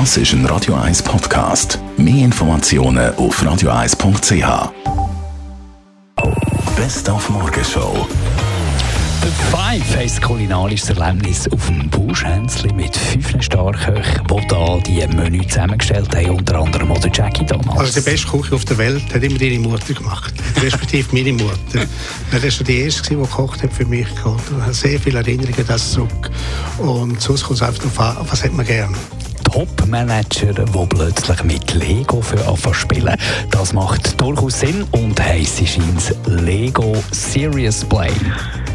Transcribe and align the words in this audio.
Das 0.00 0.16
ist 0.16 0.32
ein 0.32 0.44
Radio 0.46 0.74
1 0.74 1.04
Podcast. 1.04 1.78
Mehr 1.96 2.24
Informationen 2.24 3.14
auf 3.14 3.40
radio1.ch. 3.40 4.72
Best 6.74 7.08
auf 7.08 7.30
Morgenshow. 7.30 8.04
The 9.22 9.28
Five 9.52 9.96
heisst 9.96 10.20
kulinarisches 10.20 10.90
Erlebnis 10.90 11.48
auf 11.48 11.64
dem 11.68 11.88
Bauschhänzli 11.90 12.72
mit 12.72 12.96
fünf 12.96 13.40
Starköchen, 13.40 14.26
die 14.26 14.48
da 14.48 14.78
die 14.78 15.06
Menü 15.14 15.46
zusammengestellt 15.46 16.12
haben, 16.16 16.30
unter 16.30 16.58
anderem 16.58 16.90
auch 16.90 16.98
der 16.98 17.12
Jackie 17.12 17.46
Donalds. 17.46 17.78
Also 17.78 18.00
die 18.00 18.10
beste 18.10 18.26
Küche 18.26 18.56
auf 18.56 18.64
der 18.64 18.78
Welt 18.78 19.14
hat 19.14 19.22
immer 19.22 19.38
deine 19.38 19.60
Mutter 19.60 19.94
gemacht, 19.94 20.34
respektive 20.60 21.14
meine 21.14 21.34
Mutter. 21.34 21.86
Das 22.32 22.58
war 22.58 22.66
die 22.66 22.80
erste, 22.80 23.10
die 23.10 23.14
gekocht 23.14 23.62
hat 23.62 23.72
für 23.72 23.86
mich. 23.86 24.08
Ich 24.12 24.24
habe 24.24 24.74
sehr 24.74 24.98
viele 24.98 25.20
Erinnerungen 25.20 25.56
an 25.56 25.66
das 25.68 25.92
zurück. 25.92 26.32
Und 26.78 27.20
sonst 27.20 27.44
kommt 27.44 27.60
es 27.60 27.62
einfach 27.62 27.78
darauf 27.80 28.00
an, 28.00 28.26
was 28.28 28.42
hat 28.42 28.52
man 28.52 28.66
gerne. 28.66 28.96
Top-Manager, 29.54 30.52
die 30.52 30.86
plötzlich 30.88 31.44
mit 31.44 31.74
Lego 31.74 32.20
für 32.20 32.44
anfangen 32.44 32.74
spielen. 32.74 33.14
Das 33.52 33.72
macht 33.72 34.20
durchaus 34.20 34.58
Sinn 34.58 34.84
und 34.90 35.20
heisst 35.20 35.64
scheint 35.68 36.12
Lego 36.26 36.96
Serious 37.12 37.84
Play. 37.84 38.10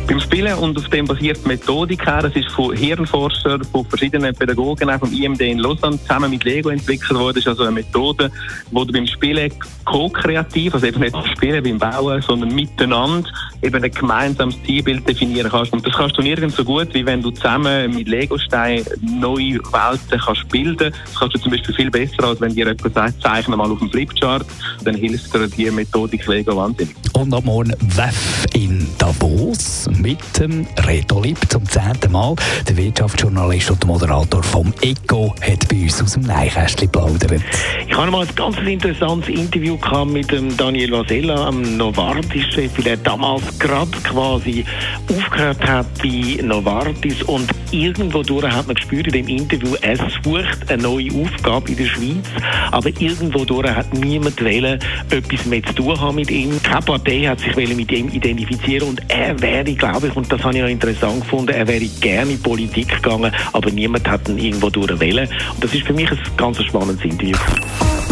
Beim 0.10 0.20
Spielen 0.20 0.56
und 0.56 0.76
auf 0.76 0.88
dem 0.90 1.06
basiert 1.06 1.38
die 1.44 1.50
Methodik 1.50 2.04
her. 2.04 2.24
Das 2.24 2.36
ist 2.36 2.50
von 2.50 2.76
Hirnforschern, 2.76 3.64
von 3.64 3.86
verschiedenen 3.86 4.34
Pädagogen, 4.34 4.90
auch 4.90 4.98
vom 4.98 5.14
IMD 5.14 5.42
in 5.42 5.60
Lausanne, 5.60 6.02
zusammen 6.02 6.32
mit 6.32 6.44
Lego 6.44 6.70
entwickelt 6.70 7.14
worden. 7.14 7.36
Das 7.36 7.44
ist 7.44 7.48
also 7.48 7.62
eine 7.62 7.74
Methode, 7.74 8.32
wo 8.72 8.84
du 8.84 8.92
beim 8.92 9.06
Spielen 9.06 9.54
ko-kreativ, 9.86 10.74
also 10.74 10.88
eben 10.88 11.02
nicht 11.02 11.14
beim 11.14 11.28
Spielen, 11.28 11.64
beim 11.64 11.78
Bauen, 11.78 12.24
sondern 12.24 12.56
miteinander 12.56 13.30
eben 13.62 13.84
ein 13.84 13.92
gemeinsames 13.92 14.56
Zielbild 14.66 15.08
definieren 15.08 15.52
kannst. 15.52 15.74
Und 15.74 15.86
das 15.86 15.94
kannst 15.94 16.18
du 16.18 16.24
nirgends 16.24 16.56
so 16.56 16.64
gut, 16.64 16.92
wie 16.94 17.06
wenn 17.06 17.22
du 17.22 17.30
zusammen 17.30 17.94
mit 17.94 18.08
Lego-Steinen 18.08 18.86
neue 19.02 19.60
Welten 19.60 20.20
kannst 20.20 20.50
bilden. 20.50 20.92
Das 21.06 21.20
kannst 21.20 21.36
du 21.36 21.40
zum 21.40 21.52
Beispiel 21.52 21.76
viel 21.76 21.92
besser, 21.92 22.24
als 22.24 22.42
wenn 22.42 22.56
dir 22.56 22.66
jemand 22.66 22.96
sagt, 22.96 23.22
zeichne 23.22 23.56
mal 23.56 23.70
auf 23.70 23.78
dem 23.78 23.92
Flipchart. 23.92 24.44
Dann 24.84 24.96
hilft 24.96 25.36
dir 25.36 25.48
die 25.48 25.70
Methodik 25.70 26.26
Lego 26.26 26.56
wahnsinnig. 26.56 26.96
Und 27.14 27.32
am 27.32 27.44
Morgen 27.46 27.76
WEF 27.96 28.46
in 28.56 28.88
Davos 28.98 29.88
mit 30.02 30.20
dem 30.40 30.66
Reto 30.86 31.22
Lipp 31.22 31.38
zum 31.50 31.68
zehnten 31.68 32.12
Mal. 32.12 32.36
Der 32.68 32.78
Wirtschaftsjournalist 32.78 33.72
und 33.72 33.86
Moderator 33.86 34.42
vom 34.42 34.74
ECO 34.82 35.36
hat 35.42 35.68
bei 35.70 35.84
uns 35.84 36.02
aus 36.02 36.14
dem 36.14 36.24
Neinkästchen 36.24 36.90
plaudert. 36.90 37.42
Ich 37.88 37.96
habe 37.96 38.12
mal 38.12 38.26
ein 38.26 38.36
ganz 38.36 38.58
interessantes 38.60 39.30
Interview 39.30 39.78
mit 40.06 40.32
dem 40.32 40.56
Daniel 40.56 40.92
Vasella, 40.92 41.48
am 41.48 41.78
Novartis-Chef, 41.78 42.72
weil 42.78 42.88
er 42.88 42.98
damals 42.98 43.60
gerade 43.60 43.92
quasi 44.04 44.64
aufgehört 45.10 45.68
hat 45.68 45.88
bei 46.02 46.42
Novartis 46.42 47.22
und 47.24 47.50
irgendwo 47.72 48.24
durch 48.24 48.50
hat 48.50 48.68
man 48.68 48.76
gespürt 48.76 49.08
in 49.08 49.14
dem 49.14 49.28
Interview, 49.28 49.76
er 49.82 49.98
sucht 49.98 50.70
eine 50.70 50.82
neue 50.82 51.10
Aufgabe 51.12 51.72
in 51.72 51.78
der 51.78 51.86
Schweiz, 51.86 52.26
aber 52.72 52.90
irgendwo 53.00 53.46
durch 53.46 53.70
hat 53.70 53.94
niemand 53.94 54.42
wollen, 54.42 54.80
etwas 55.10 55.46
mehr 55.46 55.64
zu 55.64 55.74
tun 55.74 56.00
haben 56.00 56.16
mit 56.16 56.32
ihm. 56.32 56.62
Keine 56.64 56.82
Partei 56.82 57.22
hat 57.24 57.40
sich 57.40 57.56
mit 57.56 57.92
ihm 57.92 58.10
identifizieren 58.10 58.90
und 58.90 59.02
er 59.10 59.40
wäre, 59.42 59.64
glaube 59.74 59.89
ich, 59.98 60.16
und 60.16 60.32
das 60.32 60.44
habe 60.44 60.56
ich 60.56 60.62
noch 60.62 60.70
interessant 60.70 61.22
gefunden, 61.22 61.54
er 61.54 61.68
wäre 61.68 61.86
gerne 62.02 62.32
in 62.32 62.42
Politik 62.42 62.90
gegangen, 62.90 63.32
aber 63.54 63.72
niemand 63.72 64.08
hat 64.10 64.28
ihn 64.30 64.38
irgendwo 64.38 64.70
durch 64.70 65.00
wollen. 65.00 65.28
Und 65.28 65.64
das 65.64 65.74
ist 65.74 65.86
für 65.86 65.94
mich 65.94 66.10
ein 66.12 66.20
ganz 66.38 66.62
spannendes 66.64 67.04
Interview. 67.04 67.36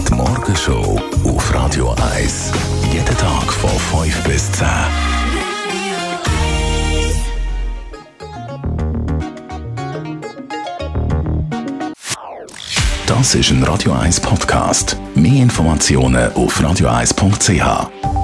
Die 0.07 0.13
Morgenshow 0.13 0.99
auf 1.23 1.53
Radio 1.53 1.95
1. 2.15 2.51
Jeden 2.91 3.17
Tag 3.17 3.53
von 3.53 4.03
5 4.03 4.23
bis 4.23 4.51
10. 4.53 4.67
Das 13.05 13.35
ist 13.35 13.51
ein 13.51 13.63
Radio 13.63 13.93
1 13.93 14.19
Podcast. 14.19 14.97
Mehr 15.15 15.41
Informationen 15.41 16.31
auf 16.33 16.59
radio1.ch. 16.59 18.16